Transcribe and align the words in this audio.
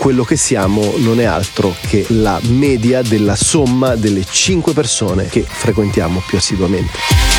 quello 0.00 0.24
che 0.24 0.36
siamo 0.36 0.94
non 0.96 1.20
è 1.20 1.24
altro 1.24 1.76
che 1.86 2.06
la 2.08 2.40
media 2.48 3.02
della 3.02 3.36
somma 3.36 3.96
delle 3.96 4.24
5 4.24 4.72
persone 4.72 5.26
che 5.26 5.44
frequentiamo 5.46 6.22
più 6.26 6.38
assiduamente. 6.38 7.29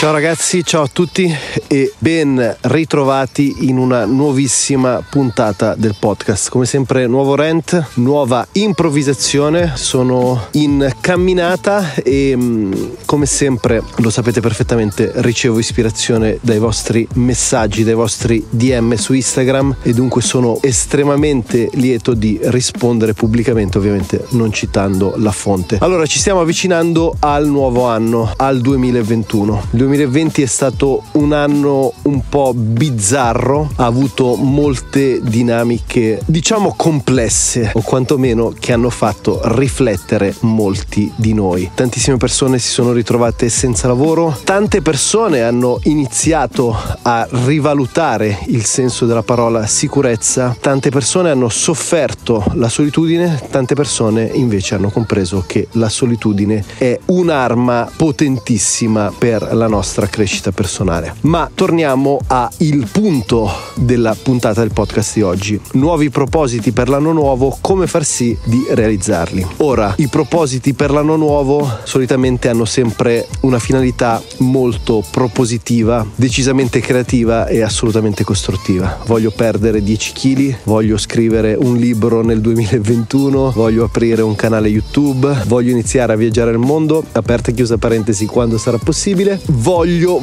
Ciao 0.00 0.12
ragazzi, 0.12 0.64
ciao 0.64 0.84
a 0.84 0.88
tutti 0.90 1.30
e 1.66 1.92
ben 1.98 2.56
ritrovati 2.62 3.68
in 3.68 3.76
una 3.76 4.06
nuovissima 4.06 5.04
puntata 5.06 5.74
del 5.74 5.94
podcast. 5.98 6.48
Come 6.48 6.64
sempre 6.64 7.06
nuovo 7.06 7.34
rent, 7.34 7.88
nuova 7.96 8.46
improvvisazione, 8.52 9.72
sono 9.74 10.46
in 10.52 10.90
camminata 11.02 11.92
e 11.96 12.34
mm, 12.34 12.72
come 13.04 13.26
sempre 13.26 13.82
lo 13.96 14.08
sapete 14.08 14.40
perfettamente 14.40 15.12
ricevo 15.16 15.58
ispirazione 15.58 16.38
dai 16.40 16.58
vostri 16.58 17.06
messaggi, 17.16 17.84
dai 17.84 17.92
vostri 17.92 18.42
DM 18.48 18.94
su 18.94 19.12
Instagram 19.12 19.76
e 19.82 19.92
dunque 19.92 20.22
sono 20.22 20.56
estremamente 20.62 21.68
lieto 21.74 22.14
di 22.14 22.40
rispondere 22.44 23.12
pubblicamente, 23.12 23.76
ovviamente 23.76 24.24
non 24.30 24.50
citando 24.50 25.12
la 25.18 25.30
fonte. 25.30 25.76
Allora 25.82 26.06
ci 26.06 26.18
stiamo 26.18 26.40
avvicinando 26.40 27.16
al 27.18 27.46
nuovo 27.46 27.86
anno, 27.86 28.32
al 28.38 28.62
2021. 28.62 29.66
2020 29.90 30.42
è 30.42 30.46
stato 30.46 31.02
un 31.14 31.32
anno 31.32 31.92
un 32.02 32.22
po' 32.28 32.52
bizzarro, 32.54 33.72
ha 33.74 33.86
avuto 33.86 34.36
molte 34.36 35.18
dinamiche, 35.20 36.20
diciamo 36.26 36.74
complesse, 36.76 37.72
o 37.74 37.80
quantomeno 37.80 38.54
che 38.56 38.72
hanno 38.72 38.90
fatto 38.90 39.40
riflettere 39.42 40.32
molti 40.42 41.12
di 41.16 41.34
noi. 41.34 41.72
Tantissime 41.74 42.18
persone 42.18 42.60
si 42.60 42.68
sono 42.68 42.92
ritrovate 42.92 43.48
senza 43.48 43.88
lavoro, 43.88 44.38
tante 44.44 44.80
persone 44.80 45.42
hanno 45.42 45.80
iniziato 45.82 46.72
a 47.02 47.26
rivalutare 47.28 48.38
il 48.46 48.64
senso 48.64 49.06
della 49.06 49.24
parola 49.24 49.66
sicurezza, 49.66 50.56
tante 50.60 50.90
persone 50.90 51.30
hanno 51.30 51.48
sofferto 51.48 52.44
la 52.52 52.68
solitudine, 52.68 53.42
tante 53.50 53.74
persone 53.74 54.30
invece 54.34 54.76
hanno 54.76 54.90
compreso 54.90 55.42
che 55.44 55.66
la 55.72 55.88
solitudine 55.88 56.64
è 56.78 56.96
un'arma 57.06 57.90
potentissima 57.96 59.12
per 59.18 59.48
la 59.52 59.66
nostra 59.66 59.78
nostra 59.80 60.08
crescita 60.08 60.52
personale. 60.52 61.14
Ma 61.22 61.50
torniamo 61.54 62.20
al 62.26 62.86
punto 62.92 63.50
della 63.76 64.14
puntata 64.14 64.60
del 64.60 64.72
podcast 64.74 65.14
di 65.14 65.22
oggi. 65.22 65.58
Nuovi 65.72 66.10
propositi 66.10 66.70
per 66.70 66.90
l'anno 66.90 67.12
nuovo, 67.12 67.56
come 67.62 67.86
far 67.86 68.04
sì 68.04 68.36
di 68.44 68.66
realizzarli. 68.68 69.46
Ora, 69.58 69.94
i 69.96 70.08
propositi 70.08 70.74
per 70.74 70.90
l'anno 70.90 71.16
nuovo 71.16 71.66
solitamente 71.84 72.50
hanno 72.50 72.66
sempre 72.66 73.26
una 73.40 73.58
finalità 73.58 74.22
molto 74.38 75.02
propositiva, 75.10 76.06
decisamente 76.14 76.80
creativa 76.80 77.46
e 77.46 77.62
assolutamente 77.62 78.22
costruttiva. 78.22 78.98
Voglio 79.06 79.30
perdere 79.30 79.82
10 79.82 80.12
kg, 80.12 80.56
voglio 80.64 80.98
scrivere 80.98 81.56
un 81.58 81.76
libro 81.76 82.22
nel 82.22 82.42
2021, 82.42 83.52
voglio 83.52 83.84
aprire 83.84 84.20
un 84.20 84.34
canale 84.34 84.68
YouTube, 84.68 85.44
voglio 85.46 85.70
iniziare 85.70 86.12
a 86.12 86.16
viaggiare 86.16 86.50
nel 86.50 86.60
mondo, 86.60 87.02
aperta 87.12 87.50
e 87.50 87.54
chiusa 87.54 87.78
parentesi 87.78 88.26
quando 88.26 88.58
sarà 88.58 88.76
possibile, 88.76 89.40
voglio, 89.46 89.68
voglio, 89.70 90.18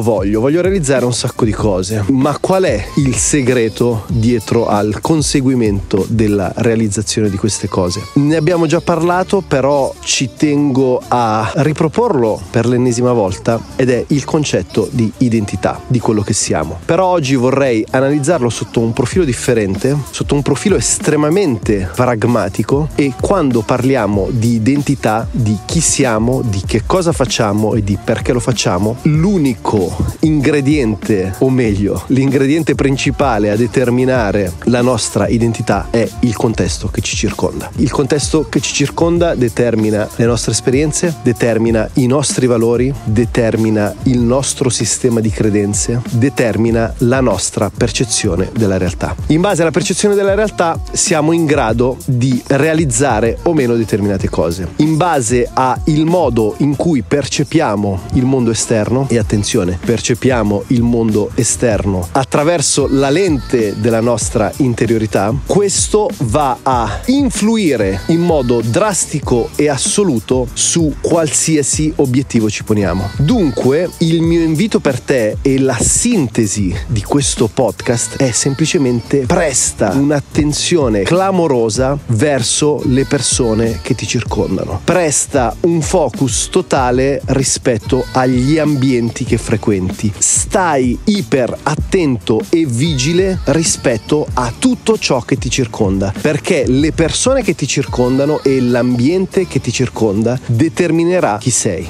voglio 0.00 0.60
realizzare 0.60 1.04
un 1.04 1.12
sacco 1.12 1.44
di 1.44 1.50
cose. 1.50 2.04
Ma 2.10 2.38
qual 2.38 2.62
è 2.62 2.86
il 2.98 3.16
segreto 3.16 4.04
dietro 4.06 4.68
al 4.68 5.00
conseguimento 5.00 6.06
della 6.08 6.52
realizzazione 6.54 7.28
di 7.28 7.36
queste 7.36 7.66
cose? 7.66 8.00
Ne 8.14 8.36
abbiamo 8.36 8.66
già 8.66 8.80
parlato, 8.80 9.40
però 9.40 9.92
ci 10.04 10.30
tengo 10.36 11.02
a 11.08 11.50
riproporlo 11.56 12.40
per 12.48 12.64
l'ennesima 12.66 13.12
volta 13.12 13.60
ed 13.74 13.90
è 13.90 14.04
il 14.08 14.24
concetto 14.24 14.88
di 14.92 15.10
identità, 15.18 15.80
di 15.88 15.98
quello 15.98 16.22
che 16.22 16.32
siamo. 16.32 16.78
Però 16.84 17.04
oggi 17.06 17.34
vorrei 17.34 17.84
analizzarlo 17.90 18.50
sotto 18.50 18.78
un 18.78 18.92
profilo 18.92 19.24
differente, 19.24 19.96
sotto 20.12 20.36
un 20.36 20.42
profilo 20.42 20.76
estremamente 20.76 21.90
pragmatico 21.92 22.90
e 22.94 23.14
quando 23.20 23.62
parliamo 23.62 24.28
di 24.30 24.54
identità, 24.54 25.26
di 25.28 25.58
chi 25.66 25.80
siamo, 25.80 26.40
di 26.42 26.62
che 26.64 26.84
cosa 26.86 27.10
facciamo 27.10 27.74
e 27.74 27.82
di 27.82 27.98
perché 28.02 28.32
lo 28.32 28.40
facciamo, 28.40 28.91
l'unico 29.02 29.96
ingrediente, 30.20 31.34
o 31.38 31.50
meglio, 31.50 32.02
l'ingrediente 32.08 32.74
principale 32.74 33.50
a 33.50 33.56
determinare 33.56 34.52
la 34.64 34.82
nostra 34.82 35.28
identità 35.28 35.88
è 35.90 36.08
il 36.20 36.36
contesto 36.36 36.88
che 36.88 37.00
ci 37.00 37.16
circonda. 37.16 37.70
Il 37.76 37.90
contesto 37.90 38.46
che 38.48 38.60
ci 38.60 38.72
circonda 38.72 39.34
determina 39.34 40.08
le 40.16 40.24
nostre 40.26 40.52
esperienze, 40.52 41.14
determina 41.22 41.88
i 41.94 42.06
nostri 42.06 42.46
valori, 42.46 42.92
determina 43.04 43.94
il 44.04 44.20
nostro 44.20 44.68
sistema 44.68 45.20
di 45.20 45.30
credenze, 45.30 46.00
determina 46.10 46.92
la 46.98 47.20
nostra 47.20 47.70
percezione 47.70 48.50
della 48.54 48.78
realtà. 48.78 49.14
In 49.28 49.40
base 49.40 49.62
alla 49.62 49.70
percezione 49.70 50.14
della 50.14 50.34
realtà 50.34 50.78
siamo 50.92 51.32
in 51.32 51.44
grado 51.44 51.96
di 52.04 52.42
realizzare 52.46 53.38
o 53.42 53.54
meno 53.54 53.74
determinate 53.74 54.28
cose. 54.28 54.68
In 54.76 54.96
base 54.96 55.48
al 55.52 55.80
modo 56.04 56.54
in 56.58 56.76
cui 56.76 57.02
percepiamo 57.02 58.00
il 58.14 58.24
mondo 58.24 58.50
esterno, 58.50 58.81
esterno 58.82 59.06
e 59.08 59.18
attenzione, 59.18 59.78
percepiamo 59.84 60.64
il 60.68 60.82
mondo 60.82 61.30
esterno 61.34 62.08
attraverso 62.12 62.88
la 62.90 63.10
lente 63.10 63.74
della 63.78 64.00
nostra 64.00 64.52
interiorità, 64.56 65.32
questo 65.46 66.10
va 66.24 66.58
a 66.62 67.00
influire 67.06 68.00
in 68.06 68.20
modo 68.20 68.60
drastico 68.60 69.50
e 69.54 69.68
assoluto 69.68 70.48
su 70.52 70.96
qualsiasi 71.00 71.92
obiettivo 71.96 72.50
ci 72.50 72.64
poniamo. 72.64 73.10
Dunque, 73.18 73.88
il 73.98 74.20
mio 74.22 74.42
invito 74.42 74.80
per 74.80 75.00
te 75.00 75.36
e 75.42 75.58
la 75.60 75.78
sintesi 75.78 76.74
di 76.88 77.02
questo 77.02 77.48
podcast 77.48 78.16
è 78.16 78.32
semplicemente 78.32 79.18
presta 79.26 79.92
un'attenzione 79.92 81.02
clamorosa 81.02 81.96
verso 82.06 82.82
le 82.86 83.04
persone 83.04 83.78
che 83.82 83.94
ti 83.94 84.06
circondano. 84.06 84.80
Presta 84.82 85.54
un 85.60 85.80
focus 85.80 86.48
totale 86.50 87.20
rispetto 87.26 88.04
agli 88.12 88.58
ambienti 88.58 88.70
ambienti 88.72 89.24
che 89.24 89.36
frequenti. 89.36 90.10
Stai 90.16 90.98
iper 91.04 91.56
attento 91.62 92.40
e 92.48 92.64
vigile 92.64 93.38
rispetto 93.44 94.26
a 94.32 94.52
tutto 94.58 94.98
ciò 94.98 95.20
che 95.20 95.36
ti 95.36 95.50
circonda, 95.50 96.12
perché 96.18 96.64
le 96.66 96.92
persone 96.92 97.42
che 97.42 97.54
ti 97.54 97.66
circondano 97.66 98.42
e 98.42 98.60
l'ambiente 98.60 99.46
che 99.46 99.60
ti 99.60 99.70
circonda 99.70 100.38
determinerà 100.46 101.36
chi 101.38 101.50
sei. 101.50 101.86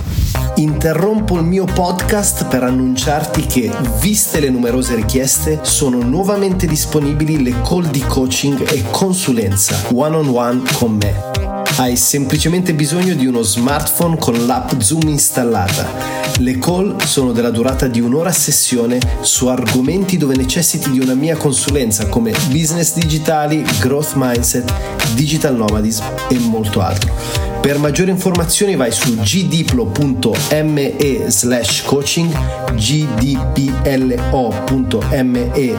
Interrompo 0.56 1.36
il 1.36 1.44
mio 1.44 1.64
podcast 1.64 2.46
per 2.46 2.64
annunciarti 2.64 3.46
che, 3.46 3.70
viste 4.00 4.40
le 4.40 4.50
numerose 4.50 4.94
richieste, 4.96 5.60
sono 5.62 6.02
nuovamente 6.02 6.66
disponibili 6.66 7.42
le 7.42 7.54
call 7.62 7.88
di 7.90 8.00
coaching 8.00 8.68
e 8.70 8.82
consulenza 8.90 9.76
one 9.92 10.16
on 10.16 10.28
one 10.28 10.62
con 10.78 10.98
me. 11.00 11.51
Hai 11.76 11.96
semplicemente 11.96 12.74
bisogno 12.74 13.14
di 13.14 13.26
uno 13.26 13.42
smartphone 13.42 14.16
con 14.18 14.46
l'app 14.46 14.78
Zoom 14.80 15.08
installata 15.08 16.12
le 16.38 16.58
call 16.58 16.96
sono 16.98 17.32
della 17.32 17.50
durata 17.50 17.86
di 17.86 18.00
un'ora 18.00 18.30
a 18.30 18.32
sessione 18.32 18.98
su 19.20 19.46
argomenti 19.48 20.16
dove 20.16 20.34
necessiti 20.34 20.90
di 20.90 20.98
una 20.98 21.14
mia 21.14 21.36
consulenza 21.36 22.06
come 22.08 22.32
business 22.48 22.94
digitali, 22.94 23.62
growth 23.78 24.14
mindset, 24.14 24.72
digital 25.14 25.54
nomadism 25.54 26.04
e 26.28 26.38
molto 26.38 26.80
altro. 26.80 27.12
Per 27.60 27.78
maggiori 27.78 28.10
informazioni 28.10 28.74
vai 28.74 28.90
su 28.90 29.14
gdiplo.me 29.14 30.96
slash 31.28 31.82
coaching, 31.82 32.36
gdplo.me 32.74 33.90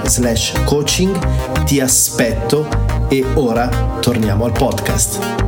slash 0.06 0.54
coaching, 0.64 1.64
ti 1.66 1.82
aspetto 1.82 2.70
e 3.10 3.26
ora 3.34 3.98
torniamo 4.00 4.46
al 4.46 4.54
podcast. 4.54 5.43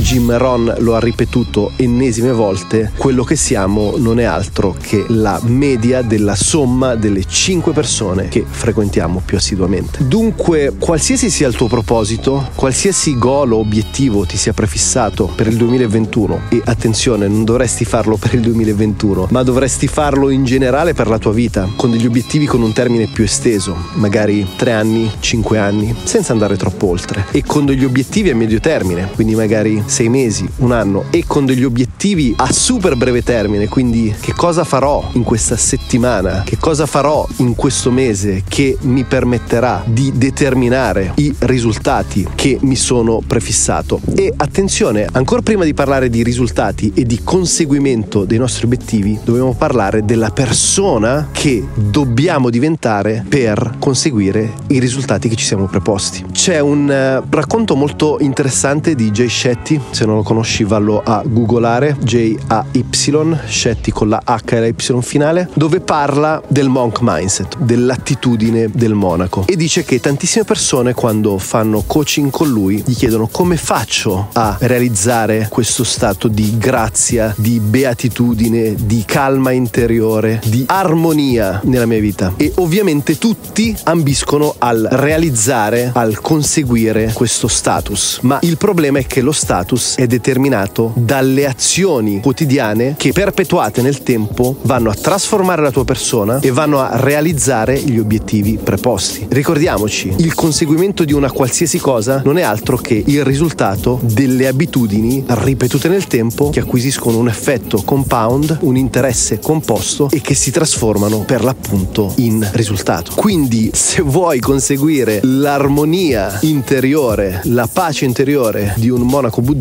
Jim 0.00 0.34
Ron 0.36 0.74
lo 0.78 0.96
ha 0.96 0.98
ripetuto 0.98 1.72
ennesime 1.76 2.32
volte, 2.32 2.90
quello 2.96 3.22
che 3.22 3.36
siamo 3.36 3.94
non 3.98 4.18
è 4.18 4.24
altro 4.24 4.74
che 4.80 5.04
la 5.08 5.38
media 5.44 6.02
della 6.02 6.34
somma 6.34 6.94
delle 6.94 7.24
5 7.24 7.72
persone 7.72 8.28
che 8.28 8.44
frequentiamo 8.48 9.20
più 9.24 9.36
assiduamente. 9.36 10.06
Dunque, 10.06 10.74
qualsiasi 10.78 11.28
sia 11.28 11.46
il 11.46 11.54
tuo 11.54 11.68
proposito, 11.68 12.48
qualsiasi 12.54 13.18
goal 13.18 13.52
o 13.52 13.58
obiettivo 13.58 14.24
ti 14.24 14.36
sia 14.36 14.54
prefissato 14.54 15.30
per 15.34 15.46
il 15.48 15.56
2021, 15.56 16.40
e 16.48 16.62
attenzione, 16.64 17.28
non 17.28 17.44
dovresti 17.44 17.84
farlo 17.84 18.16
per 18.16 18.32
il 18.34 18.40
2021, 18.40 19.28
ma 19.30 19.42
dovresti 19.42 19.86
farlo 19.86 20.30
in 20.30 20.44
generale 20.44 20.94
per 20.94 21.08
la 21.08 21.18
tua 21.18 21.32
vita, 21.32 21.68
con 21.76 21.90
degli 21.90 22.06
obiettivi 22.06 22.46
con 22.46 22.62
un 22.62 22.72
termine 22.72 23.06
più 23.06 23.24
esteso, 23.24 23.76
magari 23.94 24.46
3 24.56 24.72
anni, 24.72 25.10
5 25.20 25.58
anni, 25.58 25.94
senza 26.04 26.32
andare 26.32 26.56
troppo 26.56 26.88
oltre, 26.88 27.26
e 27.30 27.44
con 27.44 27.66
degli 27.66 27.84
obiettivi 27.84 28.30
a 28.30 28.34
medio 28.34 28.60
termine, 28.60 29.10
quindi 29.14 29.34
magari 29.34 29.82
6 29.84 29.89
sei 29.90 30.08
mesi, 30.08 30.48
un 30.58 30.72
anno 30.72 31.04
e 31.10 31.24
con 31.26 31.44
degli 31.44 31.64
obiettivi 31.64 32.32
a 32.36 32.50
super 32.52 32.96
breve 32.96 33.22
termine, 33.22 33.68
quindi 33.68 34.14
che 34.18 34.32
cosa 34.32 34.64
farò 34.64 35.10
in 35.14 35.24
questa 35.24 35.56
settimana, 35.56 36.42
che 36.44 36.56
cosa 36.58 36.86
farò 36.86 37.26
in 37.38 37.54
questo 37.54 37.90
mese 37.90 38.44
che 38.48 38.78
mi 38.82 39.04
permetterà 39.04 39.82
di 39.86 40.12
determinare 40.14 41.12
i 41.16 41.34
risultati 41.40 42.26
che 42.34 42.58
mi 42.62 42.76
sono 42.76 43.20
prefissato. 43.26 44.00
E 44.14 44.32
attenzione, 44.36 45.06
ancora 45.10 45.42
prima 45.42 45.64
di 45.64 45.74
parlare 45.74 46.08
di 46.08 46.22
risultati 46.22 46.92
e 46.94 47.04
di 47.04 47.20
conseguimento 47.22 48.24
dei 48.24 48.38
nostri 48.38 48.66
obiettivi, 48.66 49.18
dobbiamo 49.24 49.54
parlare 49.54 50.04
della 50.04 50.30
persona 50.30 51.28
che 51.32 51.66
dobbiamo 51.74 52.50
diventare 52.50 53.24
per 53.28 53.76
conseguire 53.78 54.52
i 54.68 54.78
risultati 54.78 55.28
che 55.28 55.36
ci 55.36 55.44
siamo 55.44 55.66
preposti. 55.66 56.24
C'è 56.30 56.60
un 56.60 56.84
uh, 56.84 57.26
racconto 57.28 57.74
molto 57.74 58.18
interessante 58.20 58.94
di 58.94 59.10
Jay 59.10 59.28
Shetty, 59.28 59.79
se 59.90 60.04
non 60.04 60.16
lo 60.16 60.22
conosci 60.22 60.64
vallo 60.64 61.02
a 61.04 61.22
googolare, 61.24 61.96
J-A-Y, 62.00 63.38
Shetty 63.46 63.90
con 63.90 64.08
la 64.08 64.20
H 64.24 64.54
e 64.54 64.60
la 64.60 64.66
Y 64.66 64.74
finale, 65.02 65.48
dove 65.54 65.80
parla 65.80 66.42
del 66.46 66.68
monk 66.68 66.98
mindset, 67.00 67.58
dell'attitudine 67.58 68.68
del 68.72 68.94
monaco. 68.94 69.44
E 69.46 69.56
dice 69.56 69.84
che 69.84 70.00
tantissime 70.00 70.44
persone 70.44 70.94
quando 70.94 71.38
fanno 71.38 71.82
coaching 71.86 72.30
con 72.30 72.48
lui 72.48 72.82
gli 72.84 72.94
chiedono 72.94 73.28
come 73.30 73.56
faccio 73.56 74.28
a 74.32 74.56
realizzare 74.60 75.48
questo 75.50 75.84
stato 75.84 76.28
di 76.28 76.56
grazia, 76.58 77.34
di 77.36 77.60
beatitudine, 77.60 78.74
di 78.78 79.04
calma 79.06 79.50
interiore, 79.50 80.40
di 80.44 80.64
armonia 80.66 81.60
nella 81.64 81.86
mia 81.86 82.00
vita. 82.00 82.34
E 82.36 82.52
ovviamente 82.56 83.18
tutti 83.18 83.76
ambiscono 83.84 84.54
al 84.58 84.86
realizzare, 84.90 85.90
al 85.94 86.20
conseguire 86.20 87.12
questo 87.12 87.48
status, 87.48 88.20
ma 88.22 88.38
il 88.42 88.56
problema 88.56 88.98
è 88.98 89.06
che 89.06 89.20
lo 89.20 89.32
status 89.32 89.69
è 89.96 90.06
determinato 90.06 90.92
dalle 90.96 91.46
azioni 91.46 92.20
quotidiane 92.20 92.94
che 92.96 93.12
perpetuate 93.12 93.82
nel 93.82 94.02
tempo 94.02 94.56
vanno 94.62 94.90
a 94.90 94.94
trasformare 94.94 95.62
la 95.62 95.70
tua 95.70 95.84
persona 95.84 96.40
e 96.40 96.50
vanno 96.50 96.80
a 96.80 96.96
realizzare 96.96 97.78
gli 97.78 97.98
obiettivi 97.98 98.58
preposti. 98.62 99.26
Ricordiamoci, 99.28 100.12
il 100.18 100.34
conseguimento 100.34 101.04
di 101.04 101.12
una 101.12 101.30
qualsiasi 101.30 101.78
cosa 101.78 102.22
non 102.24 102.38
è 102.38 102.42
altro 102.42 102.76
che 102.76 103.02
il 103.06 103.24
risultato 103.24 104.00
delle 104.02 104.46
abitudini 104.46 105.24
ripetute 105.26 105.88
nel 105.88 106.06
tempo 106.06 106.50
che 106.50 106.60
acquisiscono 106.60 107.18
un 107.18 107.28
effetto 107.28 107.82
compound, 107.84 108.58
un 108.62 108.76
interesse 108.76 109.38
composto 109.38 110.08
e 110.10 110.20
che 110.20 110.34
si 110.34 110.50
trasformano 110.50 111.20
per 111.20 111.44
l'appunto 111.44 112.12
in 112.16 112.46
risultato. 112.52 113.12
Quindi 113.14 113.70
se 113.72 114.02
vuoi 114.02 114.40
conseguire 114.40 115.20
l'armonia 115.22 116.38
interiore, 116.42 117.40
la 117.44 117.68
pace 117.70 118.04
interiore 118.04 118.74
di 118.76 118.88
un 118.88 119.02
monaco 119.02 119.40
buddista, 119.40 119.58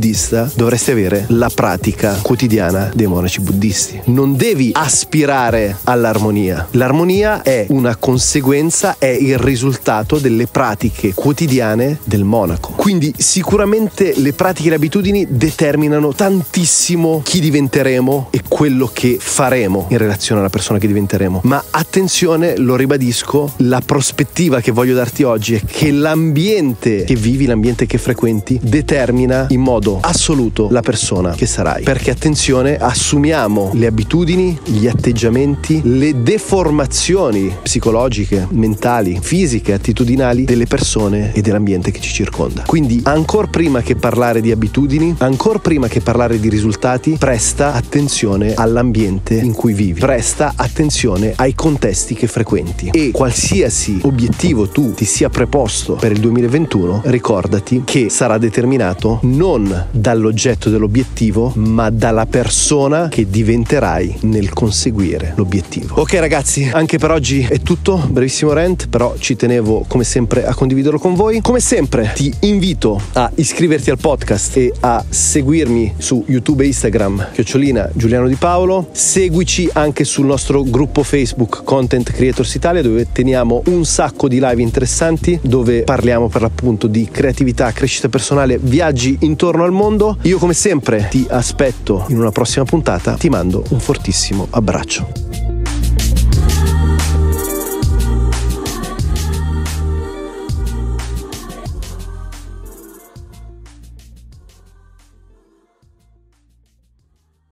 dovresti 0.56 0.92
avere 0.92 1.26
la 1.30 1.50
pratica 1.54 2.18
quotidiana 2.22 2.90
dei 2.94 3.06
monaci 3.06 3.42
buddisti. 3.42 4.02
Non 4.06 4.36
devi 4.36 4.72
aspirare 4.74 5.78
all'armonia. 5.84 6.68
L'armonia 6.72 7.42
è 7.42 7.66
una 7.70 7.96
conseguenza, 7.98 8.96
è 8.98 9.08
il 9.08 9.38
risultato 9.38 10.18
delle 10.18 10.48
pratiche 10.48 11.14
quotidiane 11.14 12.00
del 12.06 12.24
monaco. 12.24 12.72
Quindi 12.76 13.14
sicuramente 13.18 14.14
le 14.18 14.34
pratiche 14.34 14.68
e 14.68 14.70
le 14.70 14.76
abitudini 14.78 15.28
determinano 15.30 16.14
tantissimo 16.14 17.22
chi 17.24 17.40
diventeremo 17.42 18.28
e 18.32 18.42
quello 18.48 18.90
che 18.92 19.18
faremo 19.20 19.88
in 19.90 19.98
relazione 19.98 20.40
alla 20.40 20.50
persona 20.50 20.80
che 20.80 20.88
diventeremo. 20.88 21.42
Ma 21.44 21.64
attenzione, 21.72 22.58
lo 22.58 22.76
ribadisco, 22.76 23.54
la 23.58 23.82
prospettiva 23.86 24.62
che 24.62 24.72
voglio 24.72 24.96
darti 24.96 25.24
oggi 25.24 25.56
è 25.56 25.62
che 25.66 25.92
l'ambiente 25.92 27.04
che 27.04 27.16
vivi, 27.16 27.46
l'ambiente 27.46 27.86
che 27.86 27.98
frequenti, 27.98 28.60
determina 28.62 29.48
in 29.50 29.62
modo 29.62 29.89
assoluto 30.02 30.68
la 30.70 30.82
persona 30.82 31.32
che 31.32 31.46
sarai. 31.46 31.84
Perché 31.84 32.12
attenzione, 32.12 32.78
assumiamo 32.78 33.72
le 33.74 33.88
abitudini, 33.88 34.58
gli 34.64 34.88
atteggiamenti, 34.88 35.82
le 35.84 36.22
deformazioni 36.22 37.56
psicologiche, 37.64 38.48
mentali, 38.52 39.18
fisiche, 39.22 39.74
attitudinali 39.74 40.46
delle 40.46 40.66
persone 40.66 41.34
e 41.34 41.42
dell'ambiente 41.42 41.92
che 41.92 42.00
ci 42.00 42.12
circonda. 42.14 42.64
Quindi, 42.66 43.02
ancora 43.04 43.48
prima 43.48 43.82
che 43.82 43.96
parlare 43.96 44.42
di 44.42 44.52
abitudini, 44.52 45.16
ancora 45.20 45.60
prima 45.60 45.88
che 45.88 46.02
parlare 46.02 46.40
di 46.40 46.50
risultati, 46.50 47.16
presta 47.18 47.74
attenzione 47.74 48.54
all'ambiente 48.54 49.36
in 49.36 49.54
cui 49.54 49.74
vivi, 49.74 50.00
presta 50.00 50.54
attenzione 50.56 51.34
ai 51.36 51.56
contesti 51.56 52.14
che 52.14 52.28
frequenti 52.28 52.90
e 52.92 53.12
qualsiasi 53.12 54.00
obiettivo 54.04 54.68
tu 54.68 54.94
ti 54.94 55.06
sia 55.06 55.30
preposto 55.30 55.94
per 55.96 56.12
il 56.12 56.20
2021, 56.20 57.02
ricordati 57.06 57.84
che 57.86 58.10
sarà 58.10 58.38
determinato 58.38 59.20
non 59.24 59.79
dall'oggetto 59.92 60.70
dell'obiettivo, 60.70 61.52
ma 61.56 61.90
dalla 61.90 62.26
persona 62.26 63.08
che 63.10 63.30
diventerai 63.30 64.20
nel 64.22 64.52
conseguire 64.54 65.34
l'obiettivo. 65.36 66.00
Ok 66.00 66.14
ragazzi, 66.14 66.70
anche 66.72 66.98
per 66.98 67.12
oggi 67.12 67.46
è 67.50 67.60
tutto, 67.60 67.98
brevissimo 68.10 68.54
rant, 68.54 68.88
però 68.90 69.16
ci 69.18 69.36
tenevo 69.36 69.86
come 69.88 70.04
sempre 70.04 70.46
a 70.46 70.54
condividerlo 70.54 71.00
con 71.00 71.16
voi. 71.16 71.42
Come 71.42 71.60
sempre 71.60 72.12
ti 72.16 72.34
invito 72.42 73.00
a 73.14 73.32
iscriverti 73.36 73.90
al 73.90 73.98
podcast 73.98 74.58
e 74.58 74.74
a 74.82 75.04
seguirmi 75.08 75.96
su 75.98 76.24
YouTube 76.28 76.64
e 76.64 76.68
Instagram, 76.68 77.30
chiocciolina 77.34 77.90
Giuliano 77.94 78.28
Di 78.28 78.36
Paolo. 78.36 78.90
Seguici 78.92 79.70
anche 79.74 80.04
sul 80.04 80.26
nostro 80.26 80.64
gruppo 80.64 81.04
Facebook 81.04 81.64
Content 81.64 82.12
Creators 82.12 82.54
Italia 82.56 82.82
dove 82.82 83.08
teniamo 83.12 83.64
un 83.66 83.86
sacco 83.86 84.28
di 84.28 84.40
live 84.40 84.62
interessanti 84.62 85.40
dove 85.42 85.84
parliamo 85.84 86.28
per 86.28 86.42
l'appunto 86.42 86.88
di 86.88 87.08
creatività, 87.12 87.72
crescita 87.72 88.10
personale, 88.10 88.58
viaggi 88.62 89.18
intorno 89.22 89.64
al 89.70 89.76
mondo. 89.76 90.18
Io 90.24 90.38
come 90.38 90.54
sempre 90.54 91.08
ti 91.10 91.26
aspetto 91.30 92.06
in 92.10 92.20
una 92.20 92.32
prossima 92.32 92.66
puntata, 92.66 93.14
ti 93.14 93.30
mando 93.30 93.64
un 93.70 93.80
fortissimo 93.80 94.48
abbraccio. 94.50 95.39